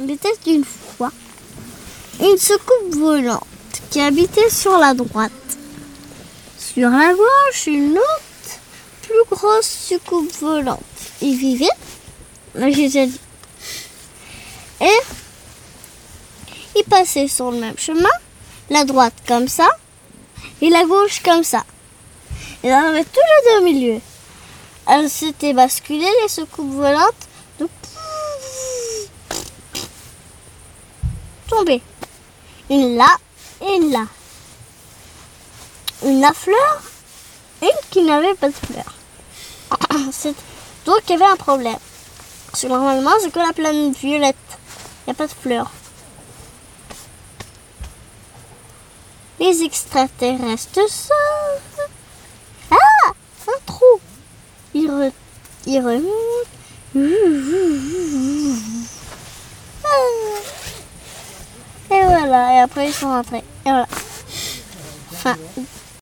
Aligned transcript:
Il 0.00 0.10
était 0.10 0.34
une 0.48 0.64
fois 0.64 1.12
une 2.18 2.36
soucoupe 2.36 2.96
volante 2.96 3.46
qui 3.92 4.00
habitait 4.00 4.50
sur 4.50 4.76
la 4.76 4.92
droite. 4.92 5.30
Sur 6.58 6.90
la 6.90 7.14
gauche, 7.14 7.68
une 7.68 7.96
autre 7.96 8.58
plus 9.02 9.22
grosse 9.30 9.88
soucoupe 9.88 10.32
volante. 10.40 10.80
Il 11.22 11.36
vivait, 11.36 11.68
là 12.56 12.72
j'ai 12.72 12.88
déjà 12.88 13.06
dit. 13.06 13.20
Et 14.80 14.98
il 16.74 16.84
passait 16.90 17.28
sur 17.28 17.52
le 17.52 17.58
même 17.58 17.78
chemin, 17.78 18.10
la 18.70 18.84
droite 18.84 19.14
comme 19.28 19.46
ça 19.46 19.68
et 20.60 20.70
la 20.70 20.82
gauche 20.86 21.22
comme 21.22 21.44
ça. 21.44 21.62
Ils 22.64 22.70
arrivaient 22.70 23.04
tous 23.04 23.20
les 23.20 23.48
deux 23.48 23.60
au 23.60 23.64
milieu. 23.64 24.00
Elles 24.88 25.08
s'étaient 25.08 25.52
basculées, 25.52 26.10
les 26.22 26.28
soucoupes 26.28 26.74
volantes, 26.74 27.28
Une 32.70 32.96
là 32.96 33.16
une 33.62 33.92
là. 33.92 34.04
Une 36.04 36.22
à 36.24 36.32
fleurs, 36.32 36.82
une 37.62 37.68
qui 37.90 38.02
n'avait 38.02 38.34
pas 38.34 38.48
de 38.48 38.54
fleurs. 38.54 38.94
C'est- 40.12 40.34
Donc 40.84 41.00
il 41.08 41.12
y 41.12 41.14
avait 41.14 41.24
un 41.24 41.36
problème. 41.36 41.78
Parce 42.50 42.64
normalement, 42.64 43.12
c'est 43.20 43.30
que 43.32 43.38
la 43.38 43.52
planète 43.52 43.96
violette? 43.96 44.36
Il 45.06 45.10
n'y 45.10 45.12
a 45.12 45.14
pas 45.14 45.26
de 45.26 45.32
fleurs. 45.32 45.70
Les 49.40 49.62
extraterrestres 49.62 50.88
sortent. 50.88 51.90
Ah 52.70 53.10
Un 53.48 53.60
trou. 53.66 54.00
Ils, 54.74 54.88
re-. 54.90 55.12
et 62.34 62.60
après 62.60 62.88
ils 62.88 62.92
sont 62.92 63.08
rentrés. 63.08 63.44
Et 63.66 63.70
voilà. 63.70 63.86
Fin. 65.12 65.36